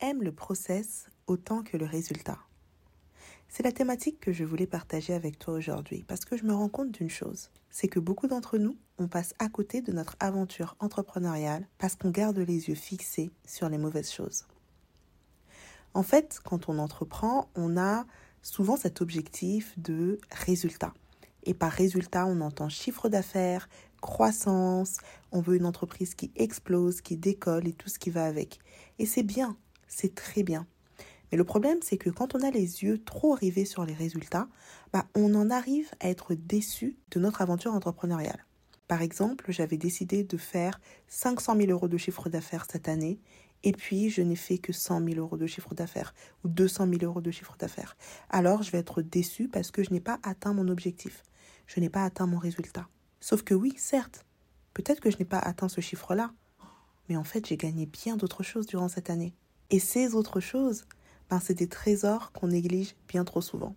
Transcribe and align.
aime 0.00 0.22
le 0.22 0.32
process 0.32 1.06
autant 1.26 1.62
que 1.62 1.76
le 1.76 1.86
résultat. 1.86 2.38
C'est 3.48 3.62
la 3.64 3.72
thématique 3.72 4.20
que 4.20 4.32
je 4.32 4.44
voulais 4.44 4.66
partager 4.66 5.12
avec 5.12 5.38
toi 5.38 5.54
aujourd'hui 5.54 6.04
parce 6.06 6.24
que 6.24 6.36
je 6.36 6.44
me 6.44 6.54
rends 6.54 6.68
compte 6.68 6.92
d'une 6.92 7.10
chose, 7.10 7.50
c'est 7.70 7.88
que 7.88 7.98
beaucoup 7.98 8.28
d'entre 8.28 8.58
nous, 8.58 8.76
on 8.98 9.08
passe 9.08 9.34
à 9.38 9.48
côté 9.48 9.82
de 9.82 9.92
notre 9.92 10.16
aventure 10.20 10.76
entrepreneuriale 10.78 11.66
parce 11.78 11.96
qu'on 11.96 12.10
garde 12.10 12.38
les 12.38 12.68
yeux 12.68 12.74
fixés 12.74 13.30
sur 13.44 13.68
les 13.68 13.78
mauvaises 13.78 14.12
choses. 14.12 14.46
En 15.94 16.02
fait, 16.02 16.38
quand 16.44 16.68
on 16.68 16.78
entreprend, 16.78 17.48
on 17.56 17.76
a 17.76 18.06
souvent 18.42 18.76
cet 18.76 19.00
objectif 19.00 19.76
de 19.78 20.20
résultat. 20.30 20.94
Et 21.44 21.54
par 21.54 21.72
résultat, 21.72 22.26
on 22.26 22.40
entend 22.40 22.68
chiffre 22.68 23.08
d'affaires, 23.08 23.68
croissance, 24.00 24.98
on 25.32 25.40
veut 25.40 25.56
une 25.56 25.66
entreprise 25.66 26.14
qui 26.14 26.30
explose, 26.36 27.00
qui 27.00 27.16
décolle 27.16 27.66
et 27.66 27.72
tout 27.72 27.88
ce 27.88 27.98
qui 27.98 28.10
va 28.10 28.24
avec. 28.24 28.60
Et 28.98 29.06
c'est 29.06 29.22
bien, 29.22 29.56
c'est 29.90 30.14
très 30.14 30.42
bien. 30.42 30.66
Mais 31.30 31.36
le 31.36 31.44
problème, 31.44 31.78
c'est 31.82 31.98
que 31.98 32.08
quand 32.08 32.34
on 32.34 32.40
a 32.40 32.50
les 32.50 32.82
yeux 32.82 33.02
trop 33.04 33.34
rivés 33.34 33.66
sur 33.66 33.84
les 33.84 33.92
résultats, 33.92 34.48
bah, 34.92 35.06
on 35.14 35.34
en 35.34 35.50
arrive 35.50 35.90
à 36.00 36.08
être 36.08 36.34
déçu 36.34 36.96
de 37.10 37.20
notre 37.20 37.42
aventure 37.42 37.74
entrepreneuriale. 37.74 38.46
Par 38.88 39.02
exemple, 39.02 39.52
j'avais 39.52 39.76
décidé 39.76 40.24
de 40.24 40.36
faire 40.36 40.80
500 41.06 41.56
000 41.56 41.70
euros 41.70 41.86
de 41.86 41.96
chiffre 41.96 42.28
d'affaires 42.28 42.66
cette 42.68 42.88
année, 42.88 43.20
et 43.62 43.72
puis 43.72 44.10
je 44.10 44.22
n'ai 44.22 44.36
fait 44.36 44.58
que 44.58 44.72
100 44.72 45.04
000 45.04 45.20
euros 45.20 45.36
de 45.36 45.46
chiffre 45.46 45.74
d'affaires 45.74 46.14
ou 46.44 46.48
200 46.48 46.88
000 46.88 47.04
euros 47.04 47.20
de 47.20 47.30
chiffre 47.30 47.56
d'affaires. 47.58 47.96
Alors 48.30 48.62
je 48.62 48.70
vais 48.72 48.78
être 48.78 49.02
déçu 49.02 49.48
parce 49.48 49.70
que 49.70 49.82
je 49.82 49.90
n'ai 49.90 50.00
pas 50.00 50.18
atteint 50.22 50.54
mon 50.54 50.68
objectif, 50.68 51.22
je 51.66 51.78
n'ai 51.78 51.90
pas 51.90 52.04
atteint 52.04 52.26
mon 52.26 52.38
résultat. 52.38 52.88
Sauf 53.20 53.42
que 53.42 53.54
oui, 53.54 53.74
certes, 53.76 54.24
peut-être 54.72 55.00
que 55.00 55.10
je 55.10 55.18
n'ai 55.18 55.24
pas 55.24 55.38
atteint 55.38 55.68
ce 55.68 55.80
chiffre-là, 55.80 56.32
mais 57.08 57.16
en 57.16 57.24
fait 57.24 57.46
j'ai 57.46 57.56
gagné 57.56 57.86
bien 57.86 58.16
d'autres 58.16 58.42
choses 58.42 58.66
durant 58.66 58.88
cette 58.88 59.10
année. 59.10 59.34
Et 59.70 59.78
ces 59.78 60.14
autres 60.14 60.40
choses, 60.40 60.84
ben, 61.28 61.40
c'est 61.40 61.54
des 61.54 61.68
trésors 61.68 62.32
qu'on 62.32 62.48
néglige 62.48 62.96
bien 63.08 63.24
trop 63.24 63.40
souvent. 63.40 63.74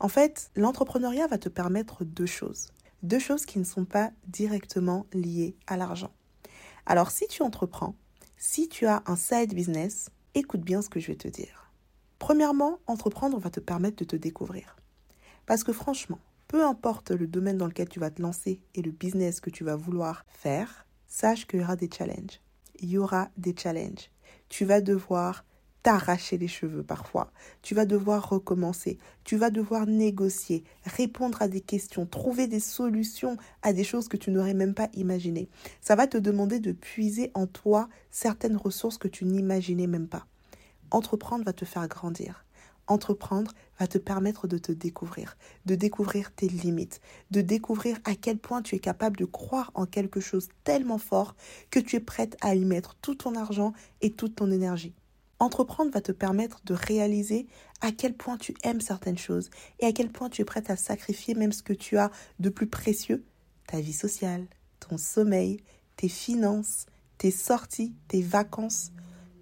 En 0.00 0.08
fait, 0.08 0.50
l'entrepreneuriat 0.56 1.26
va 1.26 1.38
te 1.38 1.48
permettre 1.48 2.04
deux 2.04 2.26
choses. 2.26 2.68
Deux 3.02 3.18
choses 3.18 3.46
qui 3.46 3.58
ne 3.58 3.64
sont 3.64 3.84
pas 3.84 4.10
directement 4.26 5.06
liées 5.12 5.56
à 5.66 5.76
l'argent. 5.76 6.12
Alors 6.86 7.10
si 7.10 7.26
tu 7.28 7.42
entreprends, 7.42 7.94
si 8.36 8.68
tu 8.68 8.86
as 8.86 9.02
un 9.06 9.16
side 9.16 9.54
business, 9.54 10.10
écoute 10.34 10.62
bien 10.62 10.82
ce 10.82 10.88
que 10.88 11.00
je 11.00 11.08
vais 11.08 11.16
te 11.16 11.28
dire. 11.28 11.72
Premièrement, 12.18 12.78
entreprendre 12.86 13.38
va 13.38 13.50
te 13.50 13.60
permettre 13.60 13.98
de 13.98 14.04
te 14.04 14.16
découvrir. 14.16 14.76
Parce 15.46 15.64
que 15.64 15.72
franchement, 15.72 16.18
peu 16.48 16.64
importe 16.64 17.10
le 17.10 17.26
domaine 17.26 17.58
dans 17.58 17.66
lequel 17.66 17.88
tu 17.88 18.00
vas 18.00 18.10
te 18.10 18.22
lancer 18.22 18.60
et 18.74 18.82
le 18.82 18.90
business 18.90 19.40
que 19.40 19.50
tu 19.50 19.64
vas 19.64 19.76
vouloir 19.76 20.24
faire, 20.28 20.86
sache 21.06 21.46
qu'il 21.46 21.60
y 21.60 21.62
aura 21.62 21.76
des 21.76 21.90
challenges. 21.90 22.40
Il 22.80 22.88
y 22.88 22.98
aura 22.98 23.30
des 23.36 23.54
challenges. 23.56 24.10
Tu 24.48 24.64
vas 24.64 24.80
devoir 24.80 25.44
t'arracher 25.82 26.38
les 26.38 26.48
cheveux 26.48 26.82
parfois. 26.82 27.30
Tu 27.62 27.74
vas 27.74 27.86
devoir 27.86 28.28
recommencer. 28.28 28.98
Tu 29.24 29.36
vas 29.36 29.50
devoir 29.50 29.86
négocier, 29.86 30.64
répondre 30.84 31.40
à 31.40 31.48
des 31.48 31.60
questions, 31.60 32.06
trouver 32.06 32.46
des 32.46 32.60
solutions 32.60 33.36
à 33.62 33.72
des 33.72 33.84
choses 33.84 34.08
que 34.08 34.16
tu 34.16 34.30
n'aurais 34.30 34.54
même 34.54 34.74
pas 34.74 34.88
imaginées. 34.94 35.48
Ça 35.80 35.96
va 35.96 36.06
te 36.06 36.18
demander 36.18 36.60
de 36.60 36.72
puiser 36.72 37.30
en 37.34 37.46
toi 37.46 37.88
certaines 38.10 38.56
ressources 38.56 38.98
que 38.98 39.08
tu 39.08 39.24
n'imaginais 39.24 39.86
même 39.86 40.08
pas. 40.08 40.26
Entreprendre 40.90 41.44
va 41.44 41.52
te 41.52 41.64
faire 41.64 41.86
grandir. 41.88 42.44
Entreprendre 42.88 43.52
va 43.78 43.86
te 43.86 43.98
permettre 43.98 44.48
de 44.48 44.56
te 44.56 44.72
découvrir, 44.72 45.36
de 45.66 45.74
découvrir 45.74 46.32
tes 46.32 46.48
limites, 46.48 47.00
de 47.30 47.42
découvrir 47.42 47.98
à 48.04 48.14
quel 48.14 48.38
point 48.38 48.62
tu 48.62 48.74
es 48.74 48.78
capable 48.78 49.18
de 49.18 49.26
croire 49.26 49.70
en 49.74 49.84
quelque 49.84 50.20
chose 50.20 50.48
tellement 50.64 50.96
fort 50.96 51.36
que 51.70 51.78
tu 51.78 51.96
es 51.96 52.00
prête 52.00 52.38
à 52.40 52.54
y 52.54 52.64
mettre 52.64 52.96
tout 52.96 53.14
ton 53.14 53.34
argent 53.34 53.74
et 54.00 54.10
toute 54.10 54.36
ton 54.36 54.50
énergie. 54.50 54.94
Entreprendre 55.38 55.92
va 55.92 56.00
te 56.00 56.12
permettre 56.12 56.60
de 56.64 56.72
réaliser 56.74 57.46
à 57.82 57.92
quel 57.92 58.14
point 58.14 58.38
tu 58.38 58.54
aimes 58.64 58.80
certaines 58.80 59.18
choses 59.18 59.50
et 59.78 59.86
à 59.86 59.92
quel 59.92 60.10
point 60.10 60.30
tu 60.30 60.42
es 60.42 60.46
prête 60.46 60.70
à 60.70 60.76
sacrifier 60.76 61.34
même 61.34 61.52
ce 61.52 61.62
que 61.62 61.74
tu 61.74 61.98
as 61.98 62.10
de 62.40 62.48
plus 62.48 62.66
précieux, 62.66 63.22
ta 63.66 63.80
vie 63.80 63.92
sociale, 63.92 64.46
ton 64.80 64.96
sommeil, 64.96 65.58
tes 65.96 66.08
finances, 66.08 66.86
tes 67.18 67.30
sorties, 67.30 67.94
tes 68.08 68.22
vacances 68.22 68.92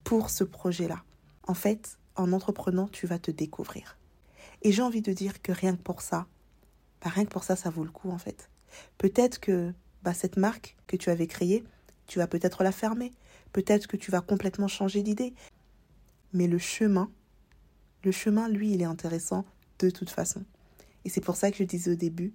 pour 0.05 0.31
ce 0.31 0.45
projet-là. 0.45 1.03
En 1.47 1.55
fait, 1.55 1.97
en 2.16 2.32
entreprenant, 2.32 2.88
tu 2.88 3.06
vas 3.06 3.19
te 3.19 3.31
découvrir. 3.31 3.99
Et 4.62 4.72
j'ai 4.72 4.82
envie 4.82 5.03
de 5.03 5.12
dire 5.12 5.43
que 5.43 5.53
rien 5.53 5.77
que 5.77 5.82
pour 5.82 6.00
ça, 6.00 6.27
bah 7.03 7.10
rien 7.10 7.25
que 7.25 7.31
pour 7.31 7.44
ça, 7.44 7.56
ça 7.56 7.71
vaut 7.71 7.84
le 7.84 7.91
coup 7.91 8.10
en 8.10 8.19
fait. 8.19 8.50
Peut-être 8.99 9.38
que 9.41 9.72
bah, 10.03 10.15
cette 10.15 10.37
marque 10.37 10.77
que 10.87 10.97
tu 10.97 11.10
avais 11.10 11.27
créée, 11.27 11.65
tu 12.06 12.19
vas 12.19 12.27
peut-être 12.27 12.62
la 12.62 12.72
fermer. 12.72 13.12
Peut-être 13.53 13.87
que 13.87 13.97
tu 13.97 14.10
vas 14.10 14.21
complètement 14.21 14.69
changer 14.69 15.03
d'idée. 15.03 15.34
Mais 16.32 16.47
le 16.47 16.59
chemin, 16.59 17.10
le 18.04 18.12
chemin, 18.12 18.48
lui, 18.48 18.72
il 18.72 18.83
est 18.83 18.87
intéressant 18.87 19.44
de 19.78 19.91
toute 19.91 20.10
façon. 20.10 20.44
Et 21.04 21.09
c'est 21.09 21.21
pour 21.21 21.37
ça 21.37 21.50
que 21.50 21.56
je 21.56 21.65
disais 21.65 21.93
au 21.93 21.97
début, 21.97 22.33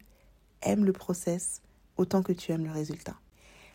aime 0.61 0.85
le 0.85 0.93
process 0.93 1.61
autant 1.97 2.23
que 2.23 2.33
tu 2.33 2.51
aimes 2.51 2.65
le 2.65 2.71
résultat. 2.71 3.15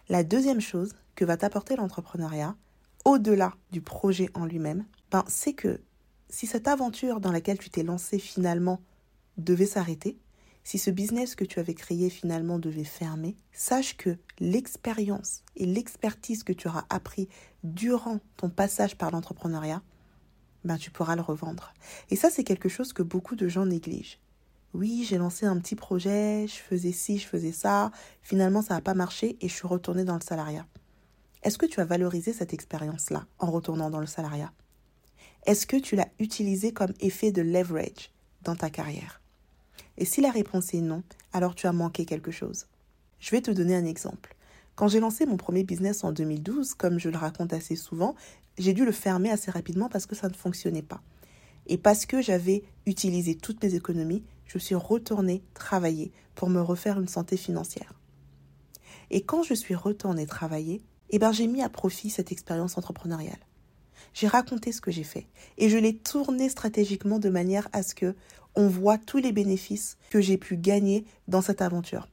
La 0.09 0.25
deuxième 0.25 0.61
chose 0.61 0.95
que 1.15 1.25
va 1.25 1.37
t'apporter 1.37 1.77
l'entrepreneuriat, 1.77 2.57
au-delà 3.05 3.55
du 3.71 3.81
projet 3.81 4.29
en 4.35 4.47
lui-même, 4.47 4.85
ben, 5.11 5.25
c'est 5.29 5.53
que 5.53 5.81
si 6.29 6.47
cette 6.47 6.69
aventure 6.69 7.21
dans 7.21 7.33
laquelle 7.33 7.59
tu 7.59 7.71
t'es 7.71 7.83
lancé 7.83 8.19
finalement 8.19 8.81
devait 9.37 9.67
s'arrêter, 9.67 10.19
si 10.65 10.79
ce 10.79 10.91
business 10.91 11.37
que 11.37 11.45
tu 11.45 11.61
avais 11.61 11.75
créé 11.75 12.11
finalement 12.11 12.59
devait 12.59 12.83
fermer, 12.83 13.37
sache 13.53 13.97
que 13.97 14.17
l'expérience 14.41 15.43
et 15.55 15.65
l'expertise 15.65 16.43
que 16.43 16.53
tu 16.53 16.67
auras 16.67 16.87
appris 16.91 17.29
durant 17.63 18.19
ton 18.37 18.51
passage 18.51 18.99
par 18.99 19.13
l'entrepreneuriat, 19.13 19.83
ben 20.65 20.77
tu 20.77 20.91
pourras 20.91 21.15
le 21.15 21.23
revendre. 21.23 21.73
Et 22.11 22.17
ça, 22.17 22.31
c'est 22.31 22.43
quelque 22.43 22.69
chose 22.69 22.93
que 22.93 23.05
beaucoup 23.05 23.37
de 23.37 23.47
gens 23.47 23.67
négligent. 23.67 24.19
Oui, 24.75 25.07
j'ai 25.09 25.19
lancé 25.19 25.47
un 25.47 25.59
petit 25.59 25.77
projet, 25.77 26.47
je 26.49 26.57
faisais 26.57 26.93
ci, 26.93 27.19
je 27.19 27.27
faisais 27.27 27.53
ça, 27.53 27.93
finalement 28.21 28.61
ça 28.61 28.75
n'a 28.75 28.81
pas 28.81 28.95
marché 28.95 29.39
et 29.41 29.49
je 29.49 29.55
suis 29.55 29.69
retournée 29.69 30.05
dans 30.05 30.17
le 30.17 30.21
salariat. 30.21 30.67
Est-ce 31.43 31.59
que 31.59 31.67
tu 31.67 31.81
as 31.81 31.85
valorisé 31.85 32.33
cette 32.33 32.53
expérience-là 32.53 33.25
en 33.39 33.51
retournant 33.51 33.89
dans 33.89 34.01
le 34.01 34.07
salariat? 34.07 34.53
Est-ce 35.47 35.67
que 35.67 35.77
tu 35.77 35.95
l'as 35.95 36.09
utilisé 36.19 36.73
comme 36.73 36.93
effet 37.01 37.31
de 37.31 37.41
leverage 37.41 38.11
dans 38.43 38.57
ta 38.57 38.69
carrière? 38.69 39.21
Et 39.97 40.05
si 40.05 40.21
la 40.21 40.31
réponse 40.31 40.75
est 40.75 40.81
non, 40.81 41.03
alors 41.33 41.55
tu 41.55 41.67
as 41.67 41.73
manqué 41.73 42.05
quelque 42.05 42.33
chose. 42.33 42.67
Je 43.21 43.31
vais 43.31 43.41
te 43.41 43.53
donner 43.53 43.77
un 43.77 43.85
exemple. 43.85 44.35
Quand 44.75 44.89
j'ai 44.89 45.01
lancé 45.01 45.25
mon 45.25 45.37
premier 45.37 45.63
business 45.63 46.05
en 46.05 46.13
2012, 46.13 46.75
comme 46.75 46.99
je 46.99 47.09
le 47.09 47.17
raconte 47.17 47.53
assez 47.53 47.77
souvent, 47.77 48.15
j'ai 48.59 48.75
dû 48.75 48.85
le 48.85 48.93
fermer 48.93 49.31
assez 49.31 49.51
rapidement 49.51 49.89
parce 49.89 50.07
que 50.07 50.17
ça 50.17 50.29
ne 50.29 50.35
fonctionnait 50.35 50.83
pas. 50.83 51.01
Et 51.67 51.79
parce 51.79 52.07
que 52.07 52.21
j'avais 52.21 52.65
utilisé 52.85 53.37
toutes 53.37 53.63
mes 53.63 53.75
économies, 53.75 54.25
je 54.47 54.59
suis 54.59 54.75
retournée 54.75 55.43
travailler 55.55 56.13
pour 56.35 56.51
me 56.51 56.61
refaire 56.61 57.01
une 57.01 57.09
santé 57.09 57.37
financière. 57.37 57.95
Et 59.11 59.23
quand 59.23 59.43
je 59.43 59.55
suis 59.55 59.75
retournée 59.75 60.27
travailler, 60.27 60.83
eh 61.11 61.19
ben 61.19 61.33
j'ai 61.33 61.47
mis 61.47 61.63
à 61.63 61.69
profit 61.69 62.11
cette 62.11 62.33
expérience 62.33 62.77
entrepreneuriale. 62.77 63.46
J'ai 64.15 64.27
raconté 64.27 64.73
ce 64.73 64.81
que 64.81 64.91
j'ai 64.91 65.05
fait 65.05 65.27
et 65.59 65.69
je 65.69 65.79
l'ai 65.79 65.97
tourné 65.97 66.49
stratégiquement 66.49 67.19
de 67.19 67.29
manière 67.29 67.69
à 67.73 67.83
ce 67.83 67.95
que 67.95 68.15
on 68.55 68.69
voit 68.69 68.99
tous 68.99 69.19
les 69.19 69.33
bénéfices 69.33 69.99
que 70.11 70.21
j'ai 70.21 70.39
pu 70.39 70.57
gagner 70.57 71.05
dans 71.29 71.43
cette 71.43 71.61
aventure. 71.61 72.09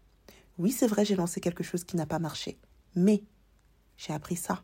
Oui, 0.57 0.71
c'est 0.71 0.87
vrai, 0.87 1.05
j'ai 1.05 1.15
lancé 1.15 1.39
quelque 1.39 1.63
chose 1.63 1.83
qui 1.83 1.95
n'a 1.95 2.05
pas 2.05 2.19
marché, 2.19 2.57
mais 2.95 3.23
j'ai 3.97 4.13
appris 4.13 4.35
ça, 4.35 4.63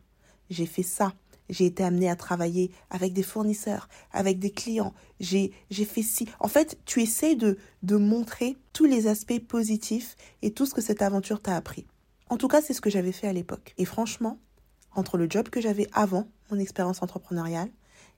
j'ai 0.50 0.66
fait 0.66 0.82
ça, 0.82 1.14
j'ai 1.48 1.66
été 1.66 1.82
amené 1.82 2.08
à 2.08 2.16
travailler 2.16 2.70
avec 2.90 3.12
des 3.12 3.22
fournisseurs, 3.22 3.88
avec 4.12 4.38
des 4.38 4.50
clients, 4.50 4.94
j'ai 5.18 5.52
fait 5.70 6.02
ci. 6.02 6.28
En 6.38 6.48
fait, 6.48 6.78
tu 6.84 7.02
essaies 7.02 7.34
de, 7.34 7.58
de 7.82 7.96
montrer 7.96 8.56
tous 8.72 8.84
les 8.84 9.08
aspects 9.08 9.40
positifs 9.40 10.16
et 10.42 10.52
tout 10.52 10.66
ce 10.66 10.74
que 10.74 10.80
cette 10.80 11.02
aventure 11.02 11.40
t'a 11.40 11.56
appris. 11.56 11.86
En 12.28 12.36
tout 12.36 12.48
cas, 12.48 12.62
c'est 12.62 12.74
ce 12.74 12.80
que 12.80 12.90
j'avais 12.90 13.12
fait 13.12 13.26
à 13.26 13.32
l'époque. 13.32 13.74
Et 13.76 13.84
franchement, 13.84 14.38
entre 14.92 15.16
le 15.16 15.28
job 15.28 15.48
que 15.48 15.60
j'avais 15.60 15.88
avant 15.92 16.28
mon 16.50 16.58
expérience 16.58 17.02
entrepreneuriale 17.02 17.70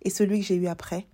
et 0.02 0.10
celui 0.10 0.40
que 0.40 0.46
j'ai 0.46 0.56
eu 0.56 0.66
après, 0.66 1.06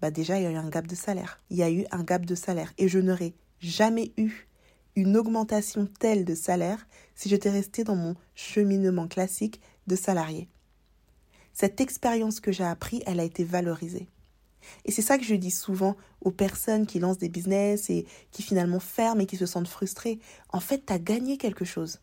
bah 0.00 0.10
déjà, 0.10 0.38
il 0.38 0.42
y 0.42 0.46
a 0.46 0.50
eu 0.50 0.56
un 0.56 0.68
gap 0.68 0.86
de 0.86 0.94
salaire. 0.94 1.40
Il 1.50 1.56
y 1.56 1.62
a 1.62 1.70
eu 1.70 1.84
un 1.90 2.02
gap 2.02 2.26
de 2.26 2.34
salaire. 2.34 2.72
Et 2.78 2.88
je 2.88 2.98
n'aurais 2.98 3.34
jamais 3.60 4.12
eu 4.16 4.46
une 4.94 5.16
augmentation 5.16 5.86
telle 5.98 6.24
de 6.24 6.34
salaire 6.34 6.86
si 7.14 7.28
j'étais 7.28 7.50
restée 7.50 7.84
dans 7.84 7.96
mon 7.96 8.14
cheminement 8.34 9.08
classique 9.08 9.60
de 9.86 9.96
salarié. 9.96 10.48
Cette 11.52 11.80
expérience 11.80 12.40
que 12.40 12.52
j'ai 12.52 12.64
appris, 12.64 13.02
elle 13.06 13.20
a 13.20 13.24
été 13.24 13.44
valorisée. 13.44 14.08
Et 14.84 14.92
c'est 14.92 15.02
ça 15.02 15.16
que 15.16 15.24
je 15.24 15.34
dis 15.34 15.50
souvent 15.50 15.96
aux 16.20 16.30
personnes 16.30 16.86
qui 16.86 16.98
lancent 16.98 17.18
des 17.18 17.28
business 17.28 17.88
et 17.88 18.06
qui 18.30 18.42
finalement 18.42 18.80
ferment 18.80 19.20
et 19.20 19.26
qui 19.26 19.36
se 19.36 19.46
sentent 19.46 19.68
frustrées. 19.68 20.18
En 20.50 20.60
fait, 20.60 20.84
tu 20.86 20.92
as 20.92 20.98
gagné 20.98 21.38
quelque 21.38 21.64
chose. 21.64 22.00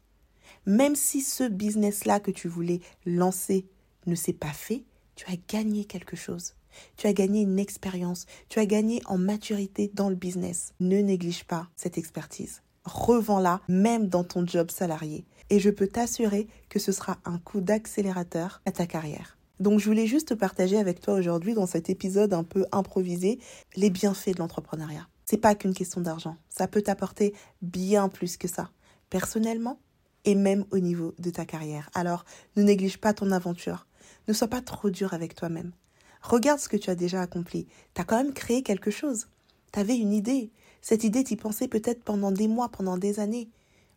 Même 0.65 0.95
si 0.95 1.21
ce 1.21 1.43
business-là 1.43 2.19
que 2.19 2.31
tu 2.31 2.47
voulais 2.47 2.79
lancer 3.05 3.65
ne 4.07 4.15
s'est 4.15 4.33
pas 4.33 4.51
fait, 4.53 4.83
tu 5.15 5.25
as 5.31 5.37
gagné 5.47 5.85
quelque 5.85 6.15
chose. 6.15 6.53
Tu 6.97 7.07
as 7.07 7.13
gagné 7.13 7.41
une 7.41 7.59
expérience, 7.59 8.25
tu 8.49 8.59
as 8.59 8.65
gagné 8.65 9.01
en 9.05 9.17
maturité 9.17 9.91
dans 9.93 10.09
le 10.09 10.15
business. 10.15 10.73
Ne 10.79 10.99
néglige 10.99 11.43
pas 11.43 11.67
cette 11.75 11.97
expertise. 11.97 12.61
Revends-la 12.85 13.61
même 13.67 14.07
dans 14.07 14.23
ton 14.23 14.45
job 14.45 14.71
salarié. 14.71 15.25
Et 15.49 15.59
je 15.59 15.69
peux 15.69 15.87
t'assurer 15.87 16.47
que 16.69 16.79
ce 16.79 16.91
sera 16.91 17.19
un 17.25 17.37
coup 17.37 17.61
d'accélérateur 17.61 18.61
à 18.65 18.71
ta 18.71 18.87
carrière. 18.87 19.37
Donc 19.59 19.79
je 19.79 19.85
voulais 19.85 20.07
juste 20.07 20.35
partager 20.35 20.77
avec 20.77 20.99
toi 20.99 21.13
aujourd'hui 21.13 21.53
dans 21.53 21.67
cet 21.67 21.89
épisode 21.89 22.33
un 22.33 22.43
peu 22.43 22.65
improvisé 22.71 23.39
les 23.75 23.89
bienfaits 23.89 24.33
de 24.33 24.39
l'entrepreneuriat. 24.39 25.07
C'est 25.25 25.37
pas 25.37 25.55
qu'une 25.55 25.73
question 25.73 26.01
d'argent, 26.01 26.37
ça 26.49 26.67
peut 26.67 26.81
t'apporter 26.81 27.33
bien 27.61 28.09
plus 28.09 28.35
que 28.35 28.47
ça, 28.47 28.71
personnellement 29.09 29.79
et 30.25 30.35
même 30.35 30.65
au 30.71 30.79
niveau 30.79 31.13
de 31.19 31.29
ta 31.29 31.45
carrière. 31.45 31.89
Alors, 31.93 32.25
ne 32.55 32.63
néglige 32.63 32.97
pas 32.97 33.13
ton 33.13 33.31
aventure. 33.31 33.87
Ne 34.27 34.33
sois 34.33 34.47
pas 34.47 34.61
trop 34.61 34.89
dur 34.89 35.13
avec 35.13 35.35
toi-même. 35.35 35.71
Regarde 36.21 36.59
ce 36.59 36.69
que 36.69 36.77
tu 36.77 36.89
as 36.89 36.95
déjà 36.95 37.21
accompli. 37.21 37.67
Tu 37.93 38.01
as 38.01 38.05
quand 38.05 38.17
même 38.17 38.33
créé 38.33 38.63
quelque 38.63 38.91
chose. 38.91 39.27
Tu 39.71 39.79
avais 39.79 39.97
une 39.97 40.13
idée. 40.13 40.51
Cette 40.81 41.03
idée, 41.03 41.23
tu 41.23 41.35
pensais 41.35 41.67
peut-être 41.67 42.03
pendant 42.03 42.31
des 42.31 42.47
mois, 42.47 42.69
pendant 42.69 42.97
des 42.97 43.19
années. 43.19 43.49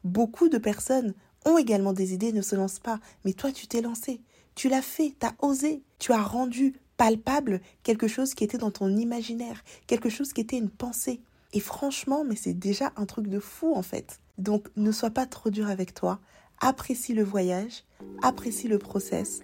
Beaucoup 0.04 0.48
de 0.48 0.58
personnes 0.58 1.14
ont 1.44 1.58
également 1.58 1.92
des 1.92 2.14
idées, 2.14 2.32
ne 2.32 2.42
se 2.42 2.56
lancent 2.56 2.80
pas. 2.80 3.00
Mais 3.24 3.32
toi, 3.32 3.52
tu 3.52 3.66
t'es 3.66 3.80
lancé. 3.80 4.20
Tu 4.54 4.68
l'as 4.68 4.82
fait, 4.82 5.14
tu 5.18 5.26
as 5.26 5.34
osé. 5.40 5.82
Tu 5.98 6.12
as 6.12 6.22
rendu 6.22 6.74
palpable 6.96 7.60
quelque 7.82 8.08
chose 8.08 8.34
qui 8.34 8.44
était 8.44 8.58
dans 8.58 8.70
ton 8.70 8.94
imaginaire, 8.96 9.62
quelque 9.86 10.08
chose 10.08 10.32
qui 10.32 10.40
était 10.40 10.58
une 10.58 10.70
pensée. 10.70 11.20
Et 11.52 11.60
franchement, 11.60 12.24
mais 12.24 12.36
c'est 12.36 12.54
déjà 12.54 12.92
un 12.96 13.06
truc 13.06 13.28
de 13.28 13.38
fou 13.38 13.74
en 13.74 13.82
fait. 13.82 14.20
Donc 14.38 14.68
ne 14.76 14.92
sois 14.92 15.10
pas 15.10 15.26
trop 15.26 15.50
dur 15.50 15.68
avec 15.68 15.94
toi. 15.94 16.20
Apprécie 16.60 17.12
le 17.14 17.22
voyage, 17.22 17.84
apprécie 18.22 18.68
le 18.68 18.78
process 18.78 19.40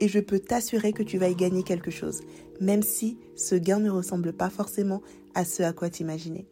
et 0.00 0.08
je 0.08 0.20
peux 0.20 0.38
t'assurer 0.38 0.92
que 0.92 1.02
tu 1.02 1.18
vas 1.18 1.28
y 1.28 1.34
gagner 1.34 1.62
quelque 1.62 1.90
chose, 1.90 2.20
même 2.60 2.82
si 2.82 3.18
ce 3.36 3.54
gain 3.54 3.80
ne 3.80 3.90
ressemble 3.90 4.32
pas 4.32 4.50
forcément 4.50 5.02
à 5.34 5.44
ce 5.44 5.62
à 5.62 5.72
quoi 5.72 5.90
t'imaginais. 5.90 6.46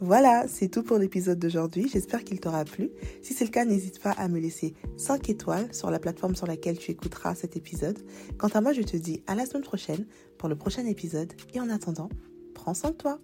Voilà, 0.00 0.46
c'est 0.46 0.68
tout 0.68 0.82
pour 0.82 0.98
l'épisode 0.98 1.38
d'aujourd'hui. 1.38 1.88
J'espère 1.90 2.22
qu'il 2.22 2.38
t'aura 2.38 2.66
plu. 2.66 2.90
Si 3.22 3.32
c'est 3.32 3.46
le 3.46 3.50
cas, 3.50 3.64
n'hésite 3.64 3.98
pas 3.98 4.10
à 4.10 4.28
me 4.28 4.38
laisser 4.38 4.74
5 4.98 5.30
étoiles 5.30 5.72
sur 5.72 5.90
la 5.90 5.98
plateforme 5.98 6.36
sur 6.36 6.46
laquelle 6.46 6.76
tu 6.76 6.90
écouteras 6.90 7.34
cet 7.34 7.56
épisode. 7.56 7.98
Quant 8.36 8.48
à 8.48 8.60
moi, 8.60 8.74
je 8.74 8.82
te 8.82 8.96
dis 8.96 9.22
à 9.26 9.34
la 9.34 9.46
semaine 9.46 9.62
prochaine 9.62 10.06
pour 10.36 10.50
le 10.50 10.56
prochain 10.56 10.84
épisode. 10.84 11.32
Et 11.54 11.60
en 11.60 11.70
attendant, 11.70 12.10
prends 12.54 12.74
soin 12.74 12.90
de 12.90 12.96
toi. 12.96 13.18